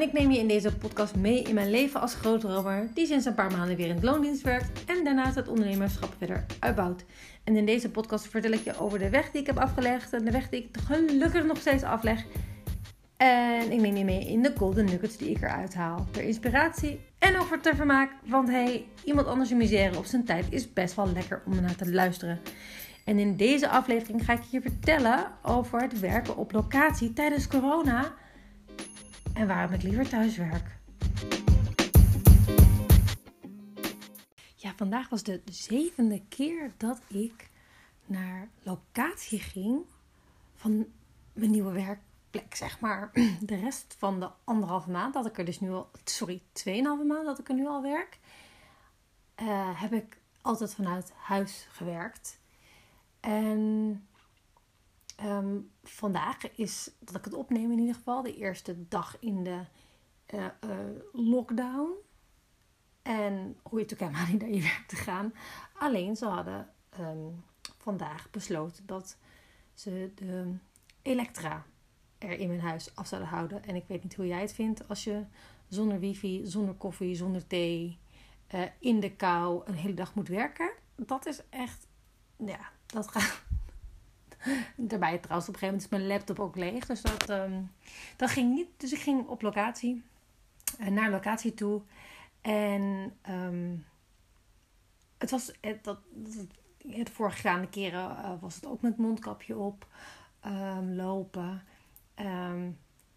[0.00, 3.26] En ik neem je in deze podcast mee in mijn leven als grootdromer, die sinds
[3.26, 7.04] een paar maanden weer in het loondienst werkt en daarnaast het ondernemerschap verder uitbouwt.
[7.44, 10.24] En in deze podcast vertel ik je over de weg die ik heb afgelegd en
[10.24, 12.24] de weg die ik gelukkig nog steeds afleg.
[13.16, 16.06] En ik neem je mee in de golden nuggets die ik eruit haal.
[16.10, 20.24] Ter inspiratie en ook voor te vermaak, want hey, iemand anders in misère op zijn
[20.24, 22.40] tijd is best wel lekker om naar te luisteren.
[23.04, 28.12] En in deze aflevering ga ik je vertellen over het werken op locatie tijdens corona
[29.40, 30.78] en waarom ik liever thuis werk.
[34.54, 37.50] Ja, vandaag was de zevende keer dat ik
[38.06, 39.84] naar locatie ging
[40.54, 40.86] van
[41.32, 43.10] mijn nieuwe werkplek, zeg maar.
[43.40, 47.24] De rest van de anderhalve maand dat ik er dus nu al, sorry, tweeënhalve maand
[47.24, 48.18] dat ik er nu al werk,
[49.42, 52.38] uh, heb ik altijd vanuit huis gewerkt.
[53.20, 54.08] En
[55.20, 59.60] Ehm, vandaag is, dat ik het opneem in ieder geval, de eerste dag in de
[60.34, 60.76] uh, uh,
[61.12, 61.92] lockdown.
[63.02, 65.32] En hoe je natuurlijk helemaal niet naar je werk te gaan.
[65.78, 66.68] Alleen ze hadden
[67.00, 67.44] um,
[67.78, 69.16] vandaag besloten dat
[69.74, 70.54] ze de
[71.02, 71.66] elektra
[72.18, 73.64] er in mijn huis af zouden houden.
[73.64, 75.24] En ik weet niet hoe jij het vindt als je
[75.68, 77.98] zonder wifi, zonder koffie, zonder thee,
[78.54, 80.72] uh, in de kou een hele dag moet werken.
[80.96, 81.86] Dat is echt,
[82.36, 83.48] ja, dat gaat
[84.76, 86.86] Daarbij trouwens, op een gegeven moment is mijn laptop ook leeg.
[86.86, 87.70] Dus dat, um,
[88.16, 88.68] dat ging niet.
[88.76, 90.02] Dus ik ging op locatie.
[90.80, 91.82] Uh, naar locatie toe.
[92.40, 93.86] En um,
[95.18, 95.52] het was...
[95.60, 95.98] Het, dat,
[96.82, 99.86] de vorige keren uh, was het ook met mondkapje op.
[100.46, 101.62] Um, lopen.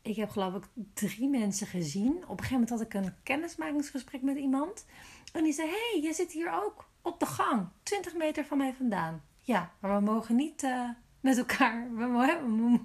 [0.01, 0.63] ik heb geloof ik
[0.94, 2.16] drie mensen gezien.
[2.16, 4.85] Op een gegeven moment had ik een kennismakingsgesprek met iemand.
[5.33, 7.67] En die zei, hey, jij zit hier ook op de gang.
[7.83, 9.23] 20 meter van mij vandaan.
[9.39, 10.63] Ja, maar we mogen niet
[11.23, 11.95] met elkaar.
[11.95, 12.79] We,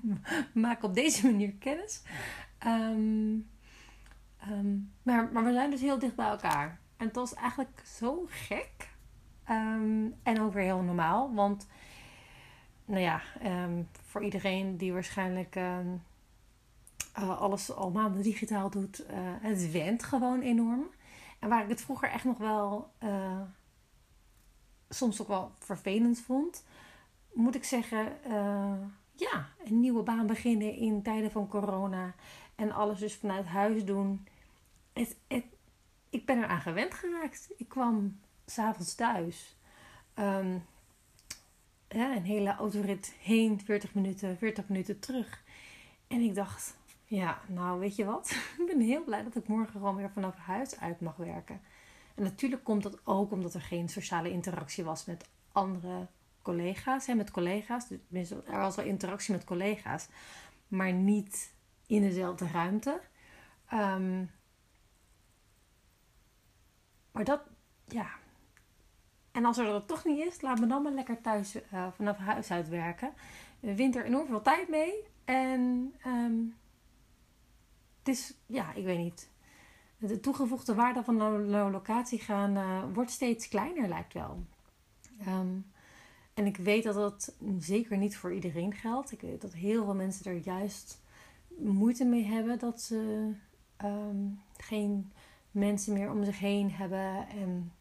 [0.53, 2.03] maken op deze manier kennis.
[2.59, 3.37] Ehm,
[4.41, 6.81] ehm, maar, maar we zijn dus heel dicht bij elkaar.
[6.97, 8.89] En het was eigenlijk zo gek.
[9.45, 11.35] Ehm, en ook weer heel normaal.
[11.35, 11.67] Want,
[12.85, 13.21] nou ja,
[14.03, 20.87] voor iedereen die waarschijnlijk uh, alles al maanden digitaal doet, uh, het went gewoon enorm.
[21.39, 23.41] En waar ik het vroeger echt nog wel uh,
[24.89, 26.65] soms ook wel vervelend vond,
[27.33, 28.73] moet ik zeggen, uh,
[29.15, 32.15] ja, een nieuwe baan beginnen in tijden van corona
[32.55, 34.27] en alles dus vanuit huis doen.
[34.93, 35.17] Het,
[36.11, 37.51] ik ben eraan gewend geraakt.
[37.57, 39.57] Ik kwam s'avonds thuis.
[40.15, 40.65] Um,
[41.89, 45.43] ja, een hele autorit heen, 40 minuten, 40 minuten terug.
[46.07, 48.31] En ik dacht, ja, nou weet je wat?
[48.61, 51.61] ik ben heel blij dat ik morgen gewoon weer vanaf huis uit mag werken.
[52.15, 56.07] En natuurlijk komt dat ook omdat er geen sociale interactie was met andere
[56.49, 57.89] collega's, hè, met collega's.
[58.09, 60.09] Dus er was wel interactie met collega's,
[60.69, 61.55] maar niet
[61.87, 63.01] in dezelfde ruimte.
[63.73, 64.31] Um,
[67.13, 67.41] maar dat,
[67.85, 68.09] ja.
[69.33, 72.17] En als er dat toch niet is, laat me dan maar lekker thuis uh, vanaf
[72.17, 73.13] huis uit werken.
[73.61, 74.93] Je wint er enorm veel tijd mee.
[75.25, 76.57] En um,
[77.99, 79.31] het is, ja, ik weet niet.
[79.99, 84.47] De toegevoegde waarde van een locatie gaan uh, wordt steeds kleiner, lijkt wel.
[85.27, 85.73] Um,
[86.39, 89.13] en ik weet dat dat zeker niet voor iedereen geldt.
[89.13, 91.01] Ik weet dat heel veel mensen er juist
[91.57, 93.31] moeite mee hebben dat ze
[93.85, 95.13] um, geen
[95.51, 97.29] mensen meer om zich heen hebben.
[97.29, 97.73] En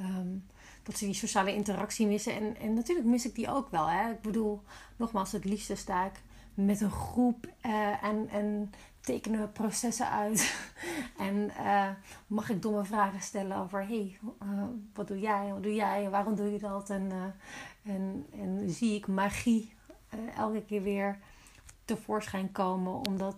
[0.00, 0.46] um,
[0.82, 2.34] dat ze die sociale interactie missen.
[2.34, 3.88] En, en natuurlijk mis ik die ook wel.
[3.88, 4.10] Hè?
[4.10, 4.62] Ik bedoel,
[4.96, 6.22] nogmaals, het liefste sta ik
[6.54, 8.72] met een groep uh, en, en
[9.06, 10.70] tekenen we processen uit.
[11.28, 11.88] en uh,
[12.26, 14.62] mag ik domme vragen stellen over: hey, uh,
[14.94, 15.52] wat doe jij?
[15.52, 16.10] Wat doe jij?
[16.10, 16.90] Waarom doe je dat?
[16.90, 19.74] En, uh, en, en zie ik magie
[20.36, 21.18] elke keer weer
[21.84, 23.36] tevoorschijn komen, omdat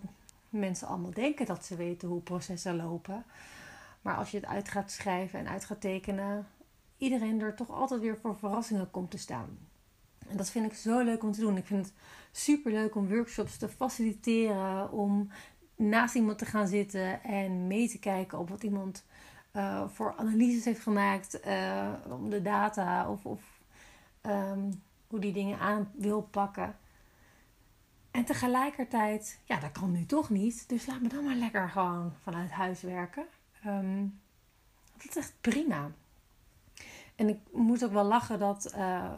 [0.49, 3.23] mensen allemaal denken dat ze weten hoe processen lopen.
[4.01, 6.47] Maar als je het uit gaat schrijven en uit gaat tekenen,
[6.97, 9.57] iedereen er toch altijd weer voor verrassingen komt te staan.
[10.27, 11.57] En dat vind ik zo leuk om te doen.
[11.57, 11.95] Ik vind het
[12.31, 15.29] super leuk om workshops te faciliteren, om
[15.79, 19.05] naast iemand te gaan zitten en mee te kijken op wat iemand
[19.53, 23.41] uh, voor analyses heeft gemaakt, uh, om de data of, of
[24.21, 26.75] um, hoe die dingen aan wil pakken.
[28.11, 30.69] En tegelijkertijd, ja, dat kan nu toch niet.
[30.69, 33.25] Dus laat me dan maar lekker gewoon vanuit huis werken.
[33.65, 34.19] Um,
[34.97, 35.91] dat is echt prima.
[37.15, 39.11] En ik moet ook wel lachen dat uh,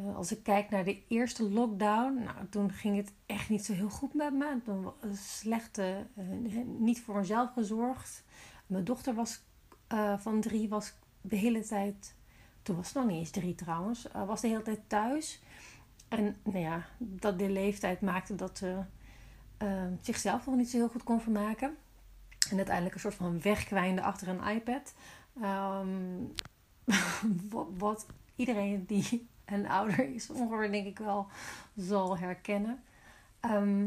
[0.00, 3.72] uh, als ik kijk naar de eerste lockdown, nou, toen ging het echt niet zo
[3.72, 4.60] heel goed met me.
[4.64, 8.24] Toen was slechte, uh, niet voor mezelf gezorgd.
[8.66, 9.40] Mijn dochter was
[9.92, 12.14] uh, van drie, was de hele tijd,
[12.62, 15.42] toen was het nog niet eens drie trouwens, was de hele tijd thuis.
[16.08, 18.78] En nou ja, dat de leeftijd maakte dat ze
[20.00, 21.76] zichzelf nog niet zo heel goed kon vermaken.
[22.50, 24.94] En uiteindelijk een soort van wegkwijnde achter een iPad.
[25.40, 26.24] Ehm,
[27.78, 28.06] wat,
[28.36, 31.26] iedereen die een ouder is, ongeveer denk ik wel,
[31.74, 32.82] zal herkennen.
[33.40, 33.86] Ehm,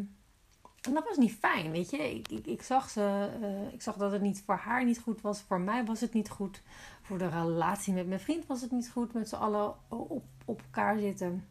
[0.81, 2.15] en dat was niet fijn, weet je.
[2.15, 5.21] Ik, ik, ik zag ze, uh, ik zag dat het niet voor haar niet goed
[5.21, 5.41] was.
[5.41, 6.61] Voor mij was het niet goed.
[7.01, 9.13] Voor de relatie met mijn vriend was het niet goed.
[9.13, 11.47] Met z'n allen op, op elkaar zitten.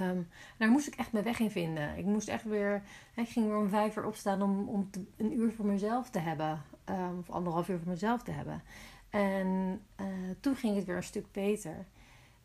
[0.00, 0.28] Um,
[0.58, 1.96] daar moest ik echt mijn weg in vinden.
[1.96, 2.82] Ik moest echt weer.
[3.14, 6.62] Ik ging weer om vijf uur opstaan om, om een uur voor mezelf te hebben.
[6.90, 8.62] Um, of anderhalf uur voor mezelf te hebben.
[9.10, 10.06] En uh,
[10.40, 11.86] toen ging het weer een stuk beter.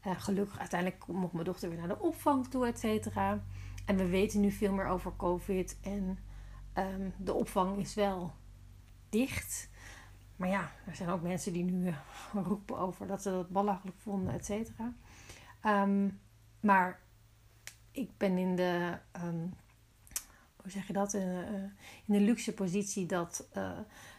[0.07, 3.44] Uh, gelukkig uiteindelijk mocht mijn dochter weer naar de opvang toe, et cetera.
[3.86, 5.78] En we weten nu veel meer over COVID.
[5.81, 6.19] En
[6.78, 8.34] um, de opvang is wel
[9.10, 9.69] dicht.
[10.36, 11.96] Maar ja, er zijn ook mensen die nu uh,
[12.34, 14.94] roepen over dat ze dat belachelijk vonden, et cetera.
[15.66, 16.19] Um,
[16.60, 17.00] maar
[17.92, 19.54] ik ben in de, um,
[20.62, 21.54] hoe zeg je dat, in, uh,
[22.06, 23.48] in de luxe positie dat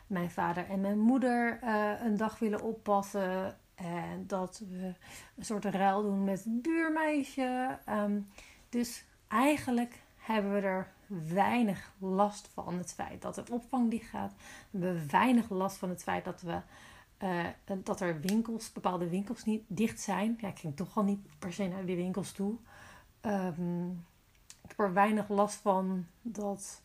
[0.06, 1.58] mijn vader en mijn moeder
[2.04, 3.58] een dag willen oppassen.
[3.80, 4.94] En dat we
[5.36, 7.78] een soort ruil doen met het buurmeisje.
[7.88, 8.28] Um,
[8.68, 10.92] dus eigenlijk hebben we er
[11.26, 14.32] weinig last van het feit dat het opvang dicht gaat.
[14.70, 16.60] We hebben weinig last van het feit dat we
[17.22, 17.46] uh,
[17.82, 20.38] dat er winkels, bepaalde winkels niet dicht zijn.
[20.40, 22.56] Ja, ik ging toch al niet per se naar die winkels toe.
[23.22, 23.90] Um,
[24.62, 26.80] ik heb er weinig last van dat.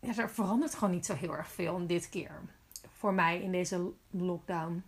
[0.00, 2.40] Ja, er verandert gewoon niet zo heel erg veel dit keer.
[2.92, 4.82] Voor mij in deze lockdown.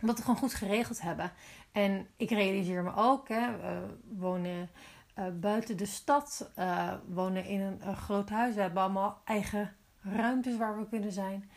[0.00, 1.32] Omdat we gewoon goed geregeld hebben.
[1.72, 4.68] En ik realiseer me ook, hè, we wonen
[5.18, 8.54] uh, buiten de stad, uh, wonen in een, groot huis.
[8.54, 11.50] We hebben allemaal eigen ruimtes waar we kunnen zijn.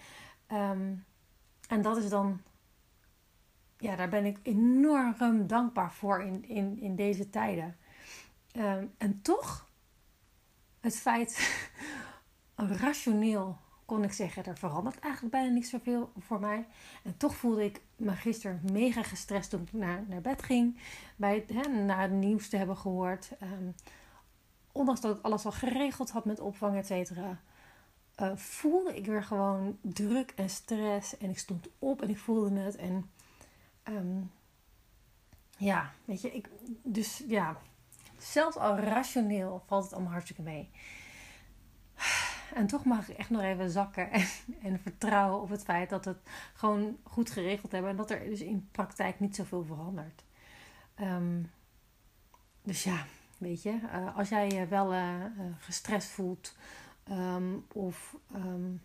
[0.52, 1.06] Um,
[1.68, 2.42] en dat is dan
[3.78, 7.78] ja, daar ben ik enorm dankbaar voor in, in, in deze tijden.
[8.58, 9.70] Um, en toch,
[10.80, 11.62] het feit,
[12.56, 13.58] rationeel
[13.92, 16.66] kon ik zeggen, er verandert eigenlijk bijna niet zoveel voor mij.
[17.04, 20.78] En toch voelde ik me gisteren mega gestrest toen ik naar, naar bed ging.
[21.16, 23.32] Bij hè, na het nieuws te hebben gehoord.
[23.44, 23.76] Um,
[24.72, 27.40] ondanks dat ik alles al geregeld had met opvang, et cetera.
[28.22, 31.18] Uh, voelde ik weer gewoon druk en stress.
[31.18, 32.76] En ik stond op en ik voelde het.
[32.76, 33.10] En
[33.84, 34.32] um,
[35.58, 36.50] ja, weet je, ik,
[36.84, 37.58] dus ja,
[38.18, 40.70] zelfs al rationeel valt het allemaal hartstikke mee.
[42.54, 44.26] En toch mag ik echt nog even zakken en,
[44.62, 46.18] en vertrouwen op het feit dat het
[46.54, 47.92] gewoon goed geregeld hebben.
[47.92, 50.24] En dat er dus in praktijk niet zoveel verandert.
[51.02, 51.52] Um,
[52.64, 53.06] dus ja,
[53.38, 55.26] weet je, uh, als jij je wel uh,
[55.60, 56.56] gestrest voelt
[57.12, 58.82] um, of um,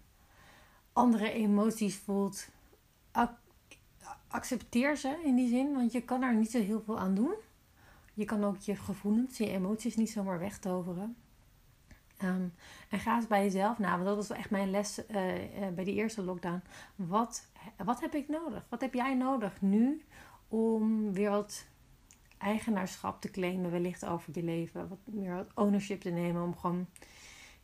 [0.92, 2.48] andere emoties voelt,
[3.12, 3.30] ac
[4.28, 7.34] accepteer ze in die zin, want je kan er niet zo heel veel aan doen.
[8.14, 11.16] Je kan ook je gevoelens, je emoties niet zomaar wegtoveren.
[12.22, 12.54] Um,
[12.88, 15.84] en ga eens bij jezelf na, want dat was echt mijn les uh, uh, bij
[15.84, 16.62] die eerste lockdown.
[16.94, 17.50] Wat,
[17.84, 18.66] wat heb ik nodig?
[18.68, 20.04] Wat heb jij nodig nu
[20.48, 21.66] om weer wat
[22.38, 24.88] eigenaarschap te claimen, wellicht over je leven?
[24.88, 26.86] Wat meer wat ownership te nemen om gewoon,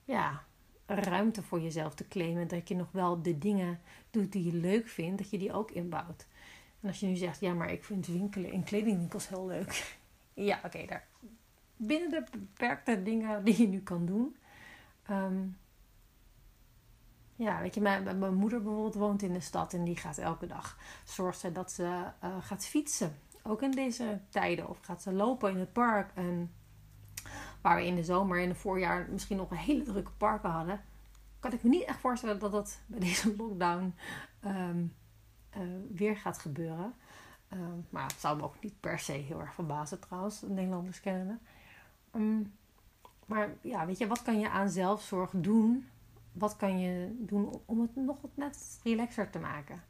[0.04, 0.42] ja,
[0.86, 2.48] ruimte voor jezelf te claimen.
[2.48, 5.70] Dat je nog wel de dingen doet die je leuk vindt, dat je die ook
[5.70, 6.26] inbouwt.
[6.80, 9.98] En als je nu zegt, ja, maar ik vind winkelen in kledingwinkels heel leuk.
[10.34, 11.06] ja, oké, daar.
[11.76, 14.36] Binnen de beperkte dingen die je nu kan doen.
[15.10, 15.58] Um,
[17.36, 20.46] ja, weet je, mijn, mijn moeder bijvoorbeeld woont in de stad en die gaat elke
[20.46, 23.16] dag zorgen dat ze uh, gaat fietsen.
[23.42, 24.68] Ook in deze tijden.
[24.68, 26.10] Of gaat ze lopen in het park.
[26.14, 26.52] En
[27.60, 30.80] waar we in de zomer en het voorjaar misschien nog een hele drukke parken hadden.
[31.40, 33.94] Kan ik me niet echt voorstellen dat dat bij deze lockdown
[34.44, 34.94] um,
[35.56, 35.62] uh,
[35.94, 36.94] weer gaat gebeuren.
[37.52, 41.38] Um, maar het zou me ook niet per se heel erg verbazen trouwens, Nederlanders kennende.
[42.14, 42.52] Um,
[43.26, 45.88] maar ja, weet je, wat kan je aan zelfzorg doen?
[46.32, 49.82] Wat kan je doen om het nog wat net relaxer te maken?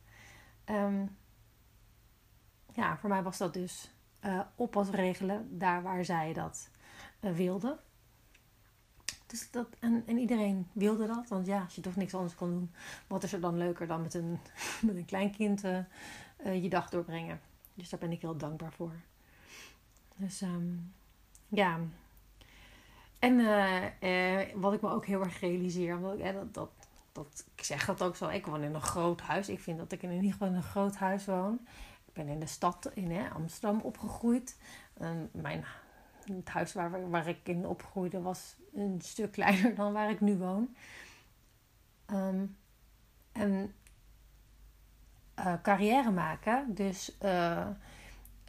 [0.66, 1.16] Um,
[2.72, 3.90] ja, voor mij was dat dus
[4.24, 6.70] uh, oppas regelen daar waar zij dat
[7.20, 7.78] uh, wilde.
[9.26, 12.50] Dus dat, en, en iedereen wilde dat, want ja, als je toch niks anders kon
[12.50, 12.70] doen,
[13.06, 14.38] wat is er dan leuker dan met een,
[14.86, 17.40] met een kleinkind uh, je dag doorbrengen?
[17.74, 18.92] Dus daar ben ik heel dankbaar voor.
[20.16, 20.92] Dus um,
[21.48, 21.78] ja.
[23.22, 26.70] En uh, uh, wat ik me ook heel erg realiseer, omdat ik, dat, dat,
[27.12, 29.48] dat, ik zeg dat ook zo, ik woon in een groot huis.
[29.48, 31.66] Ik vind dat ik in ieder geval in een groot huis woon.
[32.06, 34.56] Ik ben in de stad in Amsterdam opgegroeid.
[35.32, 35.64] Mijn,
[36.24, 40.36] het huis waar, waar ik in opgroeide was een stuk kleiner dan waar ik nu
[40.36, 40.76] woon.
[42.06, 42.56] Um,
[43.32, 43.74] en
[45.62, 47.18] carrière maken, dus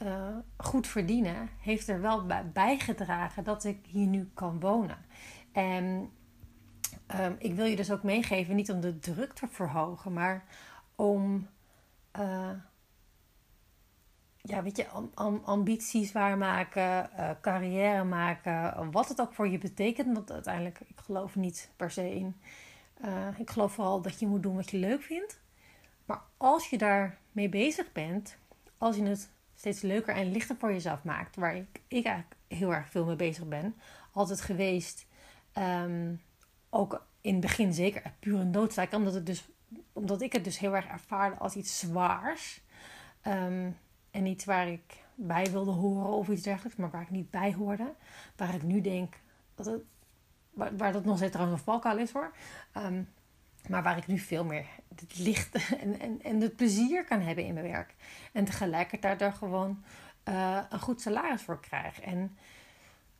[0.01, 4.97] uh, goed verdienen, heeft er wel bij bijgedragen dat ik hier nu kan wonen.
[5.51, 6.11] En
[7.07, 10.45] Ehm, ik wil je dus ook meegeven, niet om de druk te verhogen, maar
[10.95, 11.47] om
[12.19, 12.49] uh,
[14.41, 14.87] ja, weet je,
[15.43, 20.13] ambities waarmaken, uh, carrière maken, wat het ook voor je betekent.
[20.13, 22.35] Want uiteindelijk, ik geloof niet per se in.
[23.37, 25.39] Ik geloof vooral dat je moet doen wat je leuk vindt.
[26.05, 28.37] Maar als je daar mee bezig bent,
[28.77, 29.29] als je het
[29.63, 33.15] steeds leuker en lichter voor jezelf maakt, waar ik, ik eigenlijk heel erg veel mee
[33.15, 33.75] bezig ben,
[34.11, 35.05] altijd geweest.
[35.57, 36.21] Um,
[36.69, 39.49] ook in het begin zeker pure noodzaak, omdat, het dus,
[39.93, 42.61] omdat ik het dus heel erg ervaarde als iets zwaars.
[43.27, 43.77] Um,
[44.11, 47.53] en iets waar ik bij wilde horen of iets dergelijks, maar waar ik niet bij
[47.53, 47.93] hoorde.
[48.35, 49.15] Waar ik nu denk
[49.55, 49.81] dat het,
[50.53, 52.31] waar, dat nog steeds trouwens een valkuil is hoor.
[52.77, 53.09] Um,
[53.69, 54.65] maar waar ik nu veel meer
[54.95, 57.95] het licht en, en, en het plezier kan hebben in mijn werk.
[58.31, 59.83] En tegelijkertijd er gewoon
[60.29, 62.01] uh, een goed salaris voor krijg.
[62.01, 62.37] En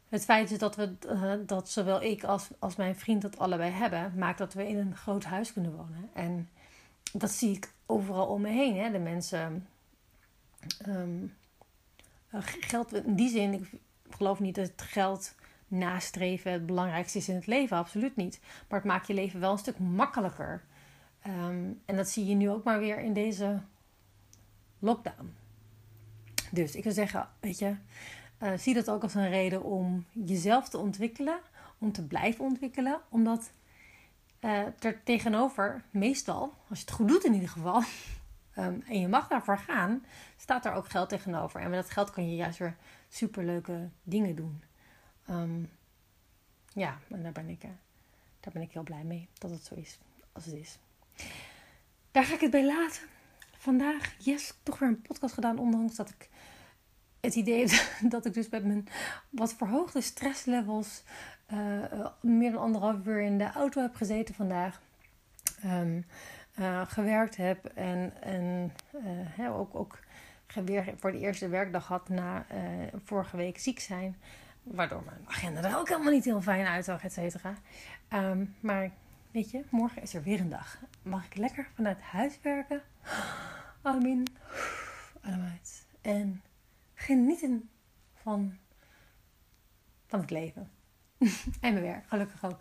[0.10, 3.72] het feit is dat, we, uh, dat zowel ik als, als mijn vriend dat allebei
[3.72, 6.10] hebben, maakt dat we in een groot huis kunnen wonen.
[6.14, 6.50] En
[7.14, 8.78] dat zie ik overal om me heen.
[8.78, 8.92] Hè.
[8.92, 9.68] De mensen.
[10.88, 11.34] Um,
[12.60, 13.70] geld in die zin, ik
[14.10, 15.36] geloof niet dat het geld
[15.74, 18.40] nastreven het belangrijkste is in het leven, absoluut niet.
[18.70, 20.64] Maar het maakt je leven wel een stuk makkelijker.
[21.28, 23.62] Um, en dat zie je nu ook maar weer in deze
[24.80, 25.34] lockdown.
[26.52, 27.76] Dus ik zou zeggen, weet je,
[28.44, 31.40] uh, zie dat ook als een reden om jezelf te ontwikkelen,
[31.78, 33.52] om te blijven ontwikkelen, omdat
[34.42, 37.84] uh, er tegenover, meestal, als je het goed doet in ieder geval,
[38.58, 40.06] um, en je mag daarvoor gaan,
[40.38, 41.62] staat er ook geld tegenover.
[41.62, 42.76] En met dat geld kan je juist weer
[43.10, 44.64] superleuke dingen doen.
[45.30, 45.70] Um,
[46.74, 47.70] ja, en daar ben, ik, uh,
[48.40, 49.98] daar ben ik heel blij mee dat het zo is
[50.32, 50.78] als het is.
[52.12, 53.02] Daar ga ik het bij laten.
[53.58, 56.30] Vandaag, yes, toch weer een podcast gedaan, ondanks dat ik
[57.22, 57.68] het idee
[58.14, 58.88] dat ik dus met mijn
[59.30, 61.04] wat verhoogde stresslevels
[61.54, 64.82] uh, meer dan anderhalf uur in de auto heb gezeten vandaag.
[66.60, 68.74] Uh, gewerkt heb en, en
[69.52, 70.00] ook, ook
[70.66, 72.46] weer voor de eerste werkdag had na
[73.04, 74.16] vorige week ziek zijn.
[74.64, 77.56] Waardoor mijn agenda er ook helemaal niet heel fijn uitzag, et cetera.
[78.14, 78.92] Um, maar
[79.32, 80.80] weet je, morgen is er weer een dag.
[81.02, 82.82] Mag ik lekker vanuit huis werken?
[83.82, 84.28] Amin.
[85.26, 85.52] Allemaal.
[86.02, 86.42] En
[86.94, 87.70] genieten
[88.14, 88.58] van,
[90.08, 90.72] van het leven.
[91.62, 92.60] en mijn werk, gelukkig ook.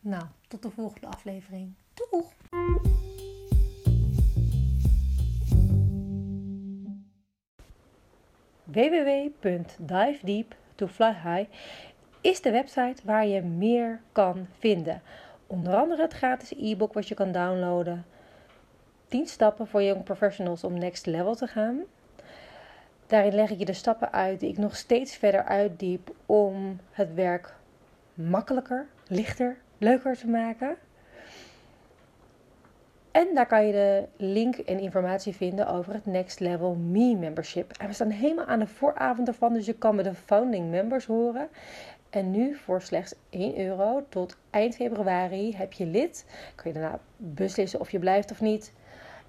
[0.00, 1.74] Nou, tot de volgende aflevering.
[1.94, 2.32] Doeg!
[10.76, 11.48] www.divedeep2flyhigh
[12.20, 15.02] is de website waar je meer kan vinden.
[15.46, 18.04] Onder andere het gratis e-book wat je kan downloaden.
[19.08, 21.80] 10 stappen voor young professionals om next level te gaan.
[23.06, 27.14] Daarin leg ik je de stappen uit die ik nog steeds verder uitdiep om het
[27.14, 27.54] werk
[28.14, 30.76] makkelijker, lichter, leuker te maken.
[33.12, 37.72] En daar kan je de link en informatie vinden over het Next Level Me membership.
[37.78, 41.06] En we staan helemaal aan de vooravond ervan, dus je kan met de founding members
[41.06, 41.48] horen.
[42.10, 46.26] En nu voor slechts 1 euro tot eind februari heb je lid.
[46.54, 48.72] Kun je daarna beslissen of je blijft of niet.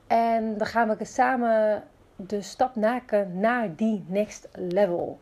[0.07, 1.83] En dan gaan we samen
[2.15, 5.19] de stap maken naar die next level.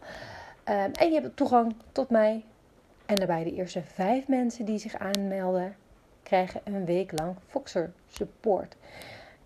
[0.69, 2.45] Um, en je hebt toegang tot mij.
[3.05, 5.75] En daarbij de eerste vijf mensen die zich aanmelden,
[6.23, 8.75] krijgen een week lang Foxer support.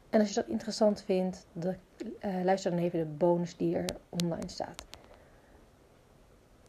[0.10, 1.76] En als je dat interessant vindt, de,
[2.26, 4.86] uh, luister dan even de bonus die er online staat.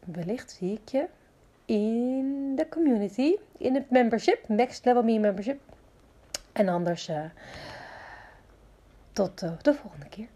[0.05, 1.07] Wellicht zie ik je
[1.65, 5.61] in de community, in het membership, Next Level Me membership.
[6.53, 7.25] En anders uh,
[9.13, 10.29] tot uh, de volgende keer.